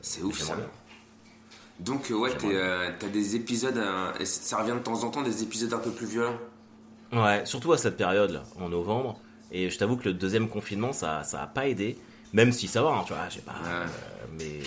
[0.00, 0.56] C'est ouf ça.
[0.56, 0.64] Bien.
[1.78, 5.22] Donc euh, ouais, euh, t'as des épisodes, euh, et ça revient de temps en temps,
[5.22, 6.38] des épisodes un peu plus violents.
[7.12, 9.20] Ouais, surtout à cette période là, en novembre,
[9.50, 11.98] et je t'avoue que le deuxième confinement ça ça a pas aidé,
[12.32, 13.68] même si ça va, hein, tu vois, j'ai pas, Ouais.
[13.68, 13.86] euh,
[14.38, 14.60] mais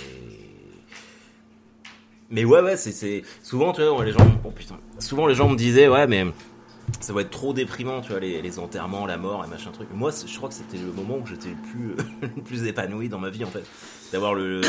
[2.33, 5.55] mais ouais ouais c'est souvent tu vois les gens, oh putain, souvent les gens me
[5.55, 6.25] disaient ouais mais
[6.99, 9.87] ça va être trop déprimant, tu vois, les, enterrements, la mort et machin truc.
[9.93, 13.29] Moi, je crois que c'était le moment où j'étais le plus, plus épanoui dans ma
[13.29, 13.63] vie, en fait.
[14.11, 14.59] D'avoir le,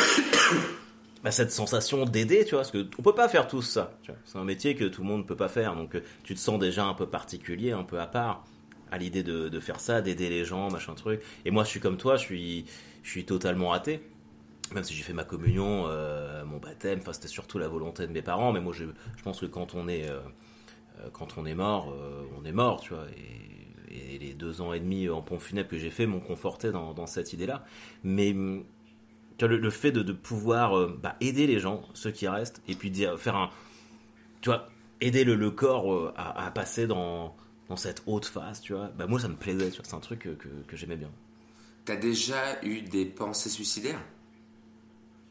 [1.25, 3.99] bah, cette sensation d'aider, tu vois, parce que on peut pas faire tout ça.
[4.25, 6.59] C'est un métier que tout le monde peut pas faire, donc euh, tu te sens
[6.59, 8.45] déjà un peu particulier, un peu à part
[8.91, 11.21] à l'idée de, de faire ça, d'aider les gens, machin truc.
[11.45, 12.65] Et moi, je suis comme toi, je suis,
[13.03, 14.01] je suis totalement athée.
[14.73, 18.13] Même si j'ai fait ma communion, euh, mon baptême, enfin c'était surtout la volonté de
[18.13, 18.87] mes parents, mais moi je,
[19.23, 20.21] pense que quand on est, euh,
[21.01, 21.95] euh, quand on est mort,
[22.39, 23.07] on est mort, tu vois.
[23.17, 23.61] Et,
[24.19, 27.33] les deux ans et demi en pont funèbre que j'ai fait m'ont conforté dans, cette
[27.33, 27.65] idée-là.
[28.03, 28.65] Mais hum,
[29.41, 33.37] le, fait de, pouvoir bah, aider les gens, ceux qui restent, et puis dire, faire
[33.37, 33.51] un,
[34.41, 34.69] tu vois,
[35.01, 37.37] aider le, corps à, passer dans,
[37.77, 38.89] cette haute phase, tu vois.
[38.97, 39.71] Bah moi ça me plaisait.
[39.71, 41.11] C'est un truc que, que j'aimais bien.
[41.85, 44.01] T'as déjà eu des pensées suicidaires?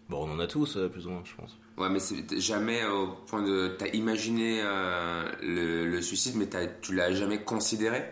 [0.10, 1.58] Bon, on en a tous, euh, plus ou moins, je pense.
[1.78, 3.76] Ouais, mais c'est jamais au point de.
[3.80, 6.48] T'as imaginé euh, le, le suicide, mais
[6.82, 8.04] tu l'as jamais considéré?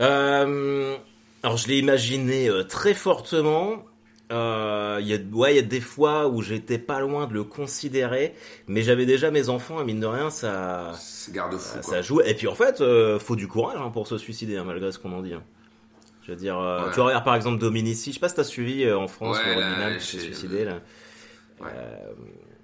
[0.00, 0.96] Euh,
[1.42, 3.84] alors je l'ai imaginé euh, très fortement.
[4.32, 7.32] Euh, Il y a, ouais, il y a des fois où j'étais pas loin de
[7.34, 8.34] le considérer,
[8.68, 10.92] mais j'avais déjà mes enfants et mine de rien ça,
[11.32, 12.20] garde-fou, ça, joue.
[12.20, 12.82] Et puis en fait,
[13.18, 15.34] faut du courage hein, pour se suicider hein, malgré ce qu'on en dit.
[15.34, 15.42] hein.
[16.30, 18.84] Je veux dire, euh, tu regardes par exemple Dominici, je sais pas si t'as suivi
[18.84, 20.74] euh, en France Ouais, le là, qui s'est suicidé là.
[21.60, 21.66] Ouais.
[21.74, 22.12] Euh,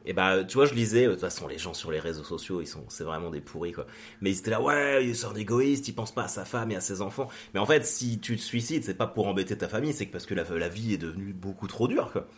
[0.05, 2.61] et bah tu vois je lisais de toute façon les gens sur les réseaux sociaux
[2.61, 3.87] ils sont c'est vraiment des pourris quoi.
[4.21, 6.77] Mais ils étaient là ouais c'est un égoïste il pense pas à sa femme et
[6.77, 7.27] à ses enfants.
[7.55, 10.27] Mais en fait si tu te suicides c'est pas pour embêter ta famille c'est parce
[10.27, 12.29] que la, la vie est devenue beaucoup trop dure quoi.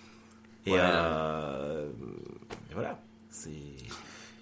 [0.65, 0.79] Et Ouais.
[0.81, 1.91] euh,
[2.71, 2.99] et voilà.
[3.29, 3.51] C'est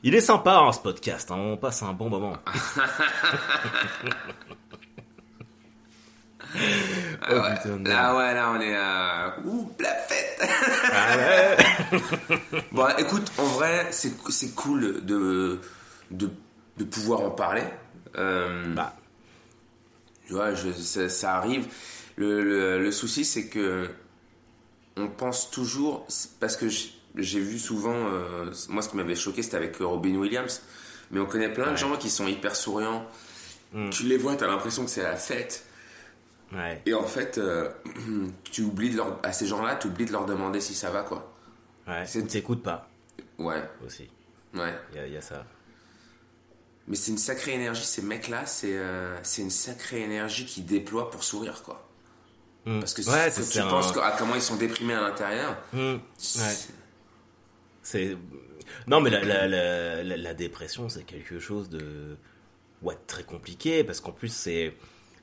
[0.05, 2.37] il est sympa hein, ce podcast hein, on passe un bon moment
[7.29, 7.55] Oh, ouais.
[7.57, 7.87] putain de merde.
[7.87, 9.37] Là, ouais, là, on est à.
[9.45, 10.41] Ouh, la fête
[10.93, 11.17] Ah
[12.51, 12.63] ouais.
[12.73, 15.61] Bon, écoute, en vrai, c'est cool de,
[16.11, 16.31] de,
[16.79, 17.65] de pouvoir en parler.
[18.17, 18.95] Euh, Bah.
[20.27, 21.67] Tu vois, je, ça, ça arrive.
[22.17, 23.89] Le, le, le souci, c'est que
[24.97, 26.07] on pense toujours,
[26.41, 26.67] parce que
[27.17, 30.63] j'ai vu souvent, euh, moi ce qui m'avait choqué, c'était avec Robin Williams,
[31.11, 33.05] mais on connaît plein de gens qui sont hyper souriants.
[33.75, 33.91] Mm.
[33.91, 35.66] Tu les vois, tu as l'impression que c'est la fête.
[36.53, 37.71] Ouais Et en fait, euh,
[38.45, 41.03] tu oublies de leur, à ces gens-là, tu oublies de leur demander si ça va,
[41.03, 41.33] quoi.
[41.89, 42.89] ouais C'est- t'écoutes pas
[43.39, 44.09] Ouais, aussi
[44.55, 44.75] ouais.
[44.93, 45.45] il y, a- il y a ça
[46.89, 51.11] Mais c'est une sacrée énergie, ces mecs-là, c'est euh, c'est une sacrée énergie qu'ils déploient
[51.11, 51.87] pour sourire, quoi.
[52.65, 52.81] Mm.
[52.81, 55.79] Parce que ouais, c'est tu un- penses à comment ils sont déprimés à l'intérieur, Mm.
[55.95, 56.01] Ouais.
[56.17, 56.71] c'est-
[57.83, 58.17] C'est
[58.89, 62.17] non mais la, la, la, la- la dépression c'est quelque chose de
[62.83, 64.75] ouais très compliqué parce qu'en plus c'est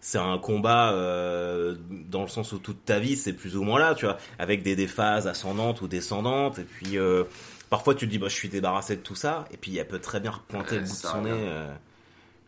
[0.05, 3.79] c'est un combat euh, dans le sens où toute ta vie c'est plus ou moins
[3.79, 7.23] là tu vois avec des, des phases ascendantes ou descendantes et puis euh,
[7.69, 9.99] parfois tu te dis bah je suis débarrassé de tout ça et puis elle peut
[9.99, 11.73] très bien repointer Ouais, le bout de son nez euh.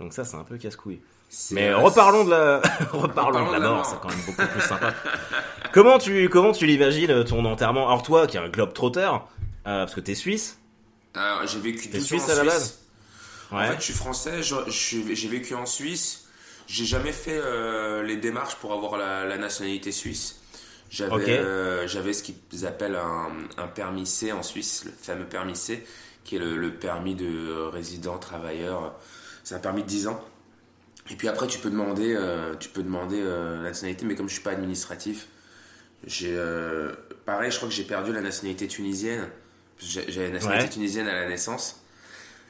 [0.02, 1.00] donc ça c'est un peu casse-couille
[1.52, 4.94] mais euh, reparlons de la reparlons de la mort, c'est quand même beaucoup plus sympa.
[5.74, 7.88] comment tu comment tu l'imagines ton enterrement?
[7.88, 9.28] Alors toi qui es un globe trotteur
[9.64, 10.60] parce que t'es suisse.
[11.16, 12.54] Alors, j'ai vécu T'es 12 suisse ans en à la Suisse.
[12.54, 12.80] base?
[13.52, 13.68] En Ouais.
[13.70, 16.25] fait, je suis français, j'ai vécu en Suisse.
[16.68, 20.40] J'ai jamais fait euh, les démarches pour avoir la, la nationalité suisse.
[20.90, 25.56] J'avais euh, j'avais ce qu'ils appellent un, un permis C en Suisse, le fameux permis
[25.56, 25.86] C,
[26.24, 28.96] qui est le, le permis de résident, travailleur.
[29.44, 30.24] C'est un permis de 10 ans.
[31.12, 34.34] Et puis après, tu peux demander, euh, tu peux demander la nationalité, mais comme je
[34.34, 35.28] suis pas administratif,
[36.08, 36.36] j'ai
[37.26, 39.28] pareil, je crois que j'ai perdu la nationalité tunisienne.
[39.80, 40.70] J'avais la nationalité Ouais.
[40.70, 41.82] tunisienne à la naissance.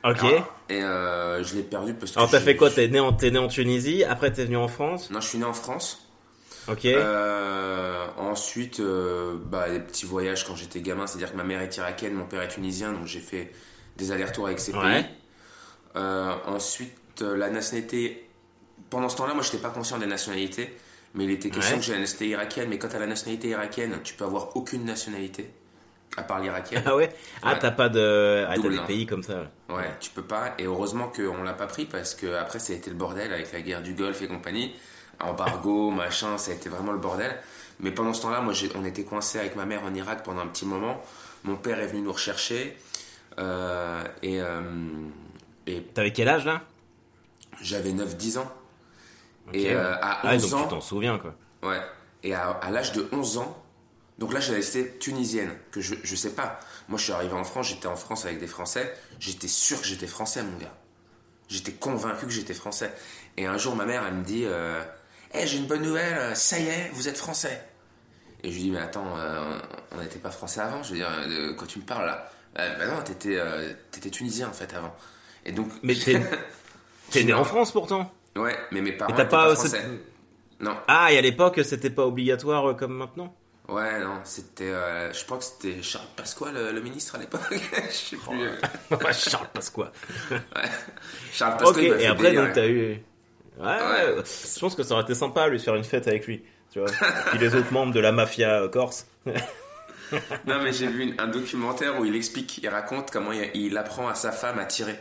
[0.06, 0.24] Ok.
[0.70, 2.18] Et euh, je l'ai perdu parce que.
[2.20, 4.68] Alors t'as fait quoi T'es né, en, t'es né en Tunisie, après t'es venu en
[4.68, 6.08] France Non, je suis né en France.
[6.68, 6.86] Ok.
[6.86, 11.76] Euh, ensuite, euh, bah, des petits voyages quand j'étais gamin, c'est-à-dire que ma mère est
[11.78, 13.52] irakienne, mon père est tunisien, donc j'ai fait
[13.98, 15.04] des allers-retours avec ces Ouais.
[15.04, 15.06] pays.
[15.96, 18.28] Euh, ensuite, la nationalité.
[18.90, 20.76] Pendant ce temps-là, moi, je n'étais pas conscient des nationalités,
[21.14, 21.80] mais il était question Ouais.
[21.80, 22.70] que j'ai la nationalité irakienne.
[22.70, 25.50] Mais quand tu as la nationalité irakienne, tu peux avoir aucune nationalité,
[26.18, 26.84] à part l'irakienne.
[26.86, 27.10] Ah ouais
[27.44, 27.60] Ah Ouais.
[27.60, 28.46] t'as pas de...
[28.48, 28.84] Ah t'as Double, des hein.
[28.88, 29.44] pays comme ça.
[29.70, 30.54] Ouais, tu peux pas.
[30.58, 33.52] Et heureusement qu'on l'a pas pris parce que après ça a été le bordel avec
[33.52, 34.74] la guerre du Golfe et compagnie.
[35.20, 37.36] Embargo, machin, ça a été vraiment le bordel.
[37.80, 40.48] Mais pendant ce temps-là, moi, on était coincé avec ma mère en Irak pendant un
[40.48, 41.02] petit moment.
[41.44, 42.78] Mon père est venu nous rechercher.
[43.38, 44.62] euh, et euh,
[45.68, 46.62] et T'avais quel âge là?
[47.62, 48.52] J'avais 9-10 ans.
[49.48, 49.56] Ok.
[49.56, 51.36] Et euh, à Ah, 11 donc tu ans, t'en souviens quoi.
[51.64, 51.82] Ouais.
[52.24, 53.65] Et à, à l'âge de 11 ans,
[54.18, 56.60] donc là, j'avais été tunisienne, que je, je sais pas.
[56.88, 58.94] Moi, je suis arrivé en France, j'étais en France avec des Français.
[59.20, 60.74] J'étais sûr que j'étais français, mon gars.
[61.50, 62.94] J'étais convaincu que j'étais français.
[63.38, 64.82] Et un jour, ma mère, elle me dit euh,
[65.34, 67.62] Eh, j'ai une bonne nouvelle, ça y est, vous êtes français.
[68.44, 69.60] Et je lui dis Mais attends, euh,
[69.92, 72.32] on n'était pas français avant Je veux dire, euh, quand tu me parles là?
[72.58, 73.38] Euh, bah non, t'étais
[73.92, 74.96] t'étais tunisien en fait avant.
[75.46, 75.68] Et donc.
[75.84, 76.22] Mais t'es
[77.12, 79.50] t'es né en France pourtant Ouais, mais mes parents t'as pas...
[79.50, 79.84] pas français.
[80.62, 80.78] Non.
[80.88, 83.36] Ah et à l'époque c'était pas obligatoire comme maintenant?
[83.68, 84.66] Ouais, non, c'était.
[84.70, 87.42] euh, je crois que c'était Charles Pasqua, le, le ministre à l'époque.
[87.52, 88.32] je sais Oh.
[88.32, 89.14] plus.
[89.30, 89.92] Charles Pasqua.
[91.34, 92.90] Charles Pasqua, et après, donc, t'as eu.
[93.58, 93.66] Ouais, Ouais.
[93.68, 94.24] ouais,
[94.54, 96.44] je pense que ça aurait été sympa, lui, de faire une fête avec lui.
[96.72, 96.90] Tu vois.
[97.30, 99.08] Puis les autres membres de la mafia euh, corse.
[100.46, 104.08] Non, mais j'ai vu un documentaire où il explique, il raconte comment il, il apprend
[104.08, 105.00] à sa femme à tirer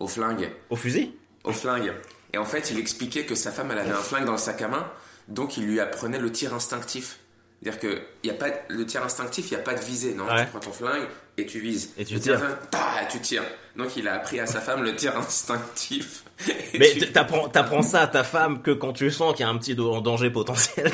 [0.00, 0.50] au flingue.
[0.70, 1.14] Au fusil?
[1.44, 1.92] Au flingue.
[2.32, 4.62] Et en fait, il expliquait que sa femme, elle avait un flingue dans le sac
[4.62, 4.90] à main,
[5.28, 7.18] donc il lui apprenait le tir instinctif.
[7.62, 10.14] C'est-à-dire que y a pas, le tir instinctif, il n'y a pas de visée.
[10.14, 10.44] Non, Ouais.
[10.44, 11.06] tu prends ton flingue
[11.38, 11.92] et tu vises.
[11.96, 12.38] Et tu Le tires.
[12.38, 13.42] tir ta, et tu tires.
[13.76, 16.24] Donc il a appris à sa femme le tir instinctif.
[16.78, 19.50] Mais tu- t'apprends, t'apprends ça à ta femme que quand tu sens qu'il y a
[19.50, 20.92] un petit danger potentiel.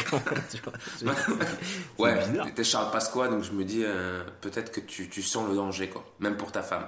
[0.50, 1.14] tu vois.
[1.98, 2.18] Ouais,
[2.54, 5.88] t'es Charles Pasqua, donc je me dis euh, peut-être que tu, tu sens le danger,
[5.88, 6.86] quoi, même pour ta femme.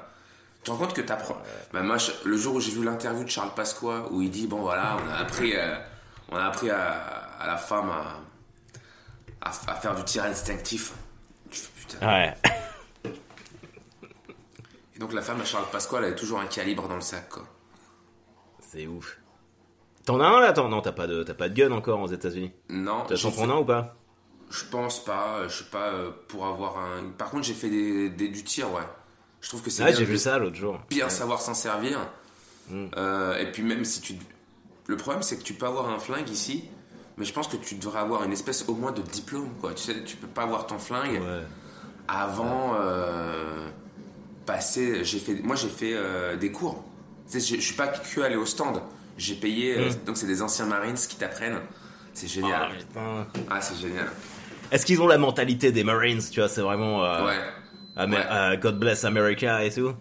[0.59, 1.37] Tu te rends compte que t'apprends.
[1.73, 4.61] Bah, moi, le jour où j'ai vu l'interview de Charles Pasqua, où il dit bon
[4.61, 5.75] voilà, on a appris, euh,
[6.31, 6.93] on a appris à,
[7.41, 8.21] à la femme à,
[9.45, 10.93] à, à faire du tir instinctif.
[11.51, 12.07] Putain.
[12.07, 12.35] Ouais.
[14.95, 17.29] Et donc la femme à Charles Pasqua, elle avait toujours un calibre dans le sac,
[17.29, 17.45] quoi.
[18.61, 19.19] C'est ouf.
[20.05, 22.09] T'en as un là Attends, non, t'as pas de, t'as pas de gun encore aux
[22.09, 22.53] États-Unis?
[22.69, 23.05] Non.
[23.09, 23.97] T'as t'en prendre un ou pas?
[24.51, 25.49] Je pense pas.
[25.49, 27.09] Je sais pas euh, pour avoir un.
[27.17, 28.83] Par contre, j'ai fait des, des- du tir, ouais.
[29.41, 30.79] Je trouve que c'est Ouais, j'ai vu ça l'autre jour.
[30.91, 31.99] bien savoir s'en servir.
[32.69, 32.87] Mm.
[32.97, 34.15] Euh, et puis même si tu.
[34.87, 36.69] Le problème, c'est que tu peux avoir un flingue ici,
[37.17, 39.73] mais je pense que tu devrais avoir une espèce au moins de diplôme, quoi.
[39.75, 41.43] Tu sais, tu peux pas avoir ton flingue Ouais.
[42.09, 43.69] avant euh,
[44.47, 45.05] passer.
[45.05, 45.35] J'ai fait.
[45.43, 46.85] Moi, j'ai fait euh, des cours.
[47.31, 48.81] Tu sais, je je suis pas que allé au stand.
[49.17, 49.79] J'ai payé.
[49.79, 50.05] euh, Mm.
[50.07, 51.61] donc, c'est des anciens Marines qui t'apprennent.
[52.13, 52.71] C'est génial.
[52.97, 53.27] Ah.
[53.51, 54.09] Ah, c'est génial.
[54.71, 57.25] Est-ce qu'ils ont la mentalité des Marines Tu vois, c'est vraiment euh,
[57.97, 58.57] Ouais.
[58.61, 59.93] God bless America et tout?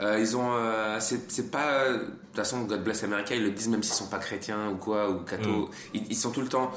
[0.00, 0.50] Euh, ils ont.
[0.54, 1.70] euh, c'est pas.
[1.72, 4.68] euh, De toute façon, God bless America, ils le disent même s'ils sont pas chrétiens
[4.70, 5.24] ou quoi, ou Mm.
[5.24, 5.70] catho.
[5.94, 6.70] Ils, ils sont tout le temps.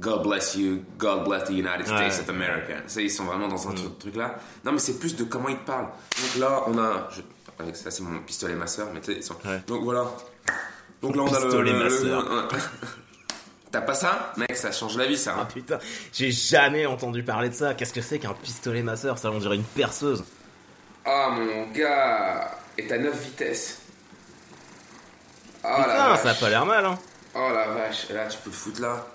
[0.00, 2.20] God bless you, God bless the United States Ouais.
[2.20, 2.74] of America.
[2.86, 4.36] Ça, ils sont vraiment dans un truc, truc là.
[4.64, 5.88] Non, mais c'est plus de comment ils te parlent.
[6.20, 7.08] Donc là, on a.
[7.14, 7.20] je-
[7.62, 9.36] avec ça, c'est mon pistolet, ma soeur, mais tu sais, sont.
[9.44, 9.60] Ouais.
[9.66, 10.06] Donc voilà.
[11.02, 11.62] Donc là, on a le.
[11.62, 12.48] Le- le-
[13.70, 15.34] T'as pas ça Mec, ça change la vie, ça.
[15.36, 15.48] Ah hein.
[15.52, 15.78] putain,
[16.12, 17.72] j'ai jamais entendu parler de ça.
[17.74, 20.24] Qu'est-ce que c'est qu'un pistolet masseur Ça, on dirait une perceuse.
[21.04, 23.80] Ah, mon gars Et t'as 9 vitesses.
[25.64, 26.20] Oh la Putain, vache.
[26.22, 26.98] ça a pas l'air mal, hein.
[27.34, 29.06] Oh la vache, là tu peux le foutre là.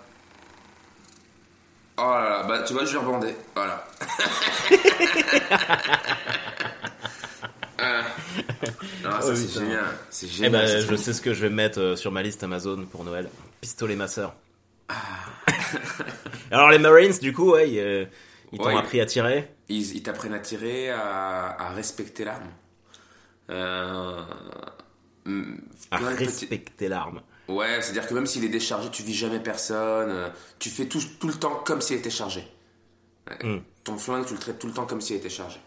[1.98, 3.36] Oh là là, bah tu vois, je vais rebander.
[3.56, 3.84] Voilà.
[7.80, 8.02] Ah.
[9.04, 9.86] Non, ça Oh, c'est génial.
[10.10, 10.52] C'est Eh génial.
[10.52, 12.86] ben, c'est je trop- sais ce que je vais mettre euh, sur ma liste Amazon
[12.92, 13.30] pour Noël.
[13.62, 14.34] Pistolet masseur.
[14.90, 14.96] Ah.
[16.52, 18.06] Alors les Marines, du coup, ouais, ils, euh,
[18.52, 18.78] ils t'ont Ouais.
[18.78, 19.52] appris à tirer.
[19.70, 22.50] Ils, ils t'apprennent à tirer, à, à respecter l'arme.
[23.50, 24.24] Euh,
[25.26, 27.22] hum, À petits- respecter l'arme.
[27.48, 30.10] Ouais, c'est-à-dire que même s'il est déchargé, tu vis jamais personne.
[30.10, 30.30] euh,
[30.60, 32.46] Tu fais tout, tout le temps comme s'il était chargé.
[33.30, 33.46] Ouais.
[33.56, 33.62] Mm.
[33.84, 35.60] Ton flingue, tu le traites tout le temps comme s'il était chargé.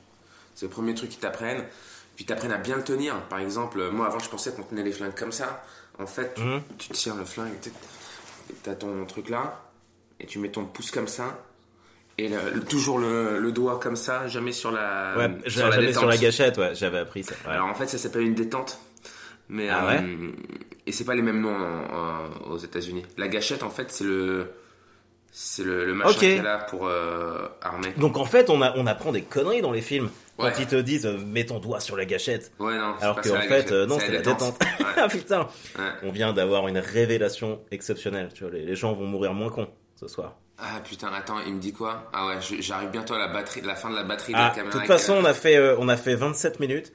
[0.54, 1.64] C'est le premier truc qu'ils t'apprennent.
[2.16, 3.18] Puis t'apprennent à bien le tenir.
[3.28, 5.64] Par exemple, moi avant, je pensais qu'on tenait les flingues comme ça.
[5.98, 6.62] En fait, tu, Mhm.
[6.76, 7.52] tu tires le flingue,
[8.62, 9.62] tu as ton truc là,
[10.18, 11.38] et tu mets ton pouce comme ça.
[12.18, 15.92] Et le- toujours le, le doigt comme ça, jamais sur la, Ouais, Euh, sur la
[15.92, 17.34] sur gâchette, ouais, j'avais appris ça.
[17.46, 17.52] ouais.
[17.54, 18.78] Alors en fait, ça s'appelle une détente.
[19.48, 20.04] Mais Ah euh, ouais?
[20.86, 23.04] et c'est pas les mêmes noms en- en- aux États-Unis.
[23.16, 24.46] La gâchette, en fait, c'est le
[25.32, 26.18] c'est le, le machin Ok.
[26.18, 27.92] qu'elle a pour euh, armer.
[27.96, 30.10] Donc en fait, on, a, on apprend des conneries dans les films.
[30.36, 32.50] Quand ils te disent euh, mets ton doigt sur la gâchette.
[32.58, 32.94] Ouais, non.
[33.00, 34.58] Alors qu'en fait, euh, non, c'est la détente.
[34.96, 35.46] Ah putain,
[36.02, 38.30] on vient d'avoir une révélation exceptionnelle.
[38.34, 40.36] Tu vois, les, les gens vont mourir moins cons ce soir.
[40.62, 42.10] Ah putain, attends, il me dit quoi?
[42.12, 44.50] Ah ouais, j'arrive bientôt à la batterie, la fin de la batterie de Ah, la
[44.50, 44.78] de caméra.
[44.78, 46.92] toute façon, on a fait, euh, on a fait 27 minutes.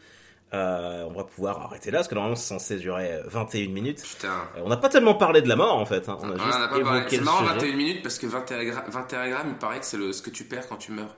[0.53, 4.03] Euh, on va pouvoir arrêter là, parce que normalement c'est censé durer euh, 21 minutes.
[4.03, 4.29] Putain.
[4.55, 6.07] Euh, on n'a pas tellement parlé de la mort en fait.
[6.07, 6.17] hein.
[6.21, 6.99] On a Ouais, juste on a pas parlé.
[6.99, 7.53] évoqué C'est marrant, sujet.
[7.53, 10.29] 21 minutes, parce que 21 gra- 21 grammes, il paraît que c'est le- ce que
[10.29, 11.15] tu perds quand tu meurs.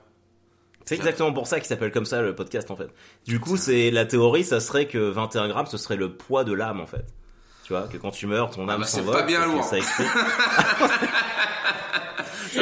[0.86, 2.88] C'est exactement pour ça qu'il s'appelle comme ça le podcast en fait.
[3.26, 6.54] Du coup, c'est la théorie, ça serait que 21 grammes, ce serait le poids de
[6.54, 7.04] l'âme en fait.
[7.64, 9.14] Tu vois, que quand tu meurs, ton âme bah, c'est s'envole.
[9.14, 9.62] pas bien lourd.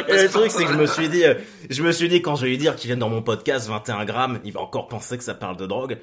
[0.07, 1.35] Et le truc, c'est que je me suis dit, euh,
[1.69, 4.05] je me suis dit quand je vais lui dire qu'il vient dans mon podcast 21
[4.05, 5.97] grammes, il va encore penser que ça parle de drogue.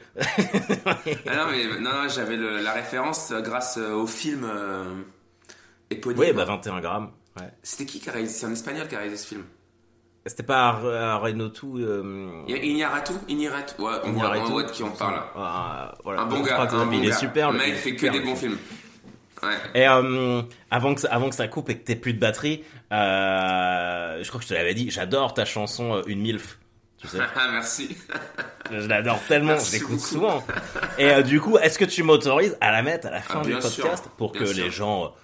[0.86, 4.84] Ah non, mais non, non, j'avais la référence euh, grâce euh, au film euh,
[5.90, 6.20] éponyme.
[6.20, 7.10] oui, bah 21 grammes.
[7.40, 7.48] Ouais.
[7.62, 9.42] C'était qui qui a réalisé C'est un espagnol qui a réalisé ce film.
[10.26, 10.72] C'était pas
[11.18, 11.66] Renotu.
[11.80, 12.42] Euh...
[12.48, 15.20] Iñárritu Iñárritu Ouais, on voit, on voit de qui on parle.
[15.36, 16.22] Ah, voilà.
[16.22, 17.16] Un bon gars, un bon il est gars.
[17.16, 17.52] super.
[17.52, 18.52] Le il mec est fait que super, des bons film.
[18.56, 18.58] films.
[19.42, 19.54] Ouais.
[19.74, 22.64] Et euh, avant que ça, avant que ça coupe et que t'aies plus de batterie,
[22.92, 26.58] euh, je crois que je te l'avais dit, j'adore ta chanson euh, Une Milf.
[26.98, 27.96] Tu sais, Ah, merci.
[28.70, 30.42] je l'adore tellement, Merci je l'écoute souvent.
[30.98, 33.52] Et du coup, est-ce que tu m'autorises à la mettre à la fin Ah, du
[33.52, 34.64] sûr, podcast pour bien que sûr.
[34.64, 35.14] les gens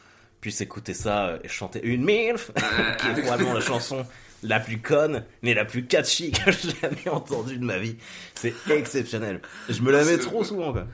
[0.40, 2.50] puissent écouter ça et chanter Une Milf,
[2.98, 4.04] qui est probablement la chanson
[4.42, 7.96] la plus conne, mais la plus catchy que j'ai jamais entendue de ma vie.
[8.34, 9.40] C'est exceptionnel.
[9.68, 10.86] Je me la mets trop souvent, quoi.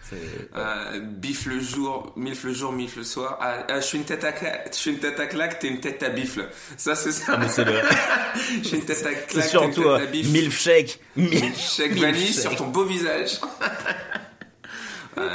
[0.57, 3.39] Euh, bif le jour, milf le jour, milf le soir.
[3.41, 5.69] Ah, ah, je suis une tête à claque, je suis une tête à claque, t'es
[5.69, 6.49] une tête à bifle.
[6.77, 7.35] Ça c'est ça.
[7.35, 7.73] Ah, mais c'est le,
[8.63, 10.31] je suis une tête à claque, t'es une surtout tête à bifle.
[10.31, 13.41] milkshake, milkshake, Chèque vanille sur ton beau visage.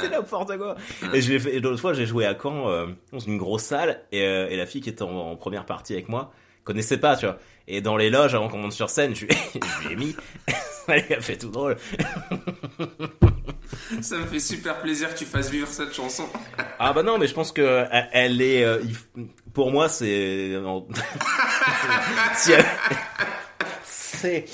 [0.00, 0.76] C'est n'importe quoi.
[1.12, 1.18] Et.
[1.18, 4.56] Et l'autre fois, j'ai joué à Caen euh, dans une grosse salle et, euh, et
[4.56, 6.32] la fille qui était en, en première partie avec moi
[6.64, 7.38] connaissait pas, tu vois.
[7.68, 9.36] Et dans les loges, avant qu'on monte sur scène, je, lui-
[9.82, 10.16] je lui ai mis.
[10.88, 11.76] Lui a fait tout drôle.
[14.02, 16.24] Ça me fait super plaisir que tu fasses vivre cette chanson.
[16.80, 18.64] Ah bah non, mais je pense que elle- elle est.
[18.64, 18.80] euh,
[19.54, 20.58] pour moi, c'est.
[22.34, 22.64] si elle-
[23.84, 24.44] C'est.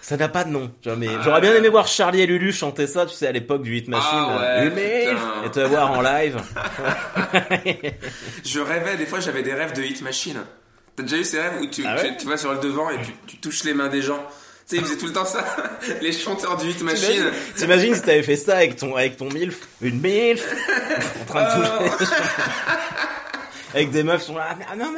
[0.00, 3.04] Ça n'a pas de nom, mais j'aurais bien aimé voir Charlie et Lulu chanter ça,
[3.06, 4.08] tu sais, à l'époque du Hit Machine.
[4.12, 4.70] Ah ouais,
[5.44, 6.40] et te voir en live.
[8.44, 10.44] Je rêvais, des fois j'avais des rêves de hit machine.
[10.96, 12.88] T'as déjà eu ces rêves où tu, Ah ouais tu, tu vas sur le devant
[12.90, 14.18] et tu, tu touches les mains des gens
[14.68, 15.44] Tu sais, ils faisaient tout le temps ça.
[16.00, 17.30] Les chanteurs du hit machine.
[17.54, 20.42] T'imagines- si t'avais fait ça avec ton, avec ton MILF Une MILF
[21.22, 22.10] En train de toucher.
[23.74, 24.96] avec des meufs qui sont là, ah, Noman,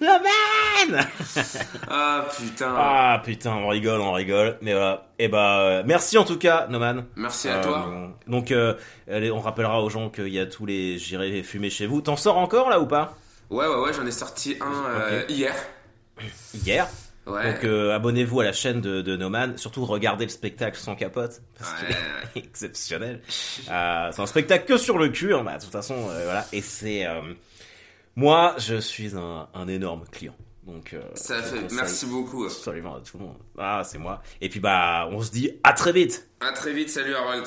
[0.00, 1.06] Noman.
[1.88, 2.74] Ah putain.
[2.76, 4.58] ah putain, on rigole, on rigole.
[4.62, 5.06] Mais voilà.
[5.20, 7.04] Et bah, euh, merci en tout cas, Noman.
[7.14, 7.88] Merci à toi.
[7.88, 8.74] Euh, donc, euh,
[9.08, 12.00] on rappellera aux gens qu'il y a tous les, j'irai fumer chez vous.
[12.00, 13.16] T'en sors encore là ou pas?
[13.50, 15.54] Ouais, ouais, ouais, j'en ai sorti un euh, hier.
[16.54, 16.88] Hier.
[17.26, 17.52] Ouais.
[17.54, 21.42] Donc euh, abonnez-vous à la chaîne de, de Noman, surtout regardez le spectacle sans capote,
[21.58, 21.88] parce Ouais,
[22.32, 23.20] qu'il est exceptionnel.
[23.70, 26.46] Euh, c'est un spectacle que sur le cul, hein, bah, de toute façon, euh, voilà.
[26.52, 27.06] Et c'est...
[27.06, 27.20] euh,
[28.16, 30.34] moi, je suis un, un énorme client.
[30.64, 31.72] Donc, euh, Ça fait.
[31.72, 32.44] Merci beaucoup.
[32.44, 33.36] Absolument à tout le monde.
[33.58, 34.22] Ah, c'est moi.
[34.40, 36.28] Et puis bah, on se dit à très vite.
[36.40, 37.44] À très vite, salut Harold.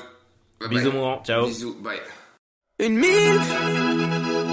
[0.59, 0.93] Bye Bisous bye.
[0.93, 1.45] mon grand, ciao.
[1.45, 1.99] Bisous, bye.
[2.79, 4.52] Une milf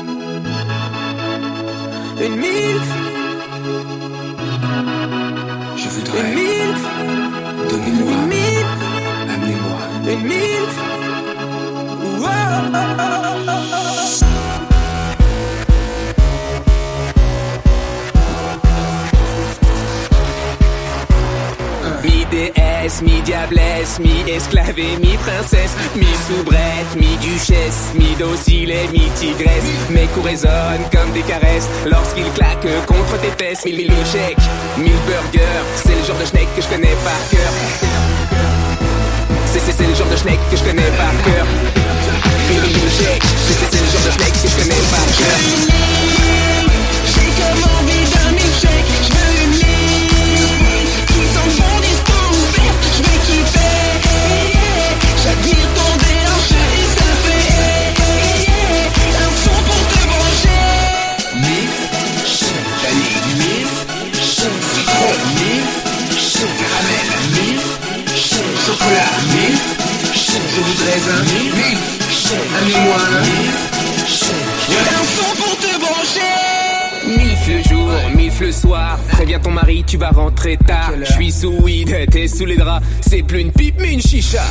[2.23, 2.89] Une milf
[5.77, 6.35] Je Une voudrais.
[6.35, 6.83] milf
[7.71, 8.13] Donnez-moi.
[8.13, 8.67] Une milf
[9.29, 9.79] Amenez-moi.
[10.13, 10.77] Une milf
[12.21, 12.41] Wow.
[22.81, 29.65] Mi-déesse, mi-diablesse, mi-esclave et mi-princesse, mi-soubrette, mi-duchesse, mi-docile et mi-tigresse.
[29.91, 33.67] Mes coups résonnent comme des caresses lorsqu'ils claquent contre tes fesses.
[33.67, 37.53] Mille milkshakes, mille burgers, c'est le genre de schneck que je connais par cœur.
[39.45, 41.47] C'est, c'est, le genre de schneck que je connais par cœur.
[42.49, 46.20] Mille milkshakes, c'est, c'est, c'est le genre de schneck que je connais par cœur.
[79.91, 80.93] Tu vas rentrer tard.
[81.01, 82.87] Je suis sous weed, t'es sous les draps.
[83.01, 84.43] C'est plus une pipe, mais une chicha.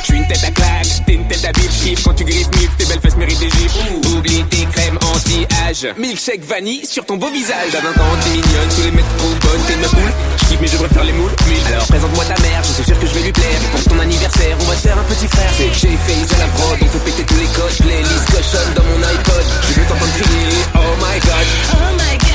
[0.00, 2.02] Je suis une tête à claque, t'es une tête à bif chiffre.
[2.04, 3.76] Quand tu grippes milf, tes belles fesses méritent des gifs.
[4.14, 5.92] Oublie tes crèmes anti-âge.
[5.98, 7.74] Milkshake vanille sur ton beau visage.
[7.76, 10.12] À 20 ans, t'es mignonne, tous les mecs trop bonnes, t'es ma poule.
[10.40, 11.32] Je kiffe, mais je préfère les moules.
[11.66, 13.60] Alors présente-moi ta mère, je suis sûr que je vais lui plaire.
[13.64, 15.50] Et pour ton anniversaire, on va te faire un petit frère.
[15.58, 17.76] C'est Jay Face à la prod, on fait péter tous les codes.
[17.84, 19.44] Playlist cochonne dans mon iPod.
[19.68, 21.46] Je veux t'entendre crier, oh my god.
[21.74, 22.25] Oh my god,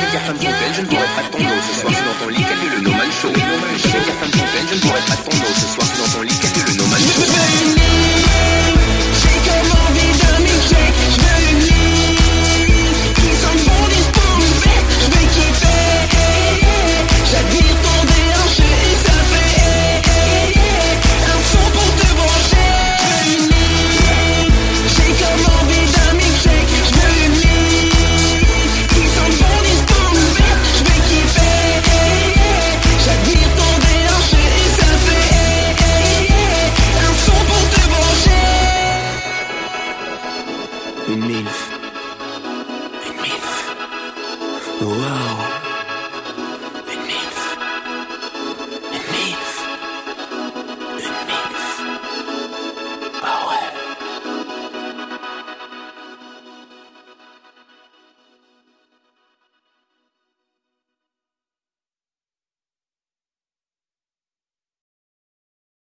[0.00, 2.44] fontaine, je ne pourrais pas ton lit,
[2.76, 2.80] le
[5.00, 5.54] pas ton dos.
[5.54, 5.85] Ce soir,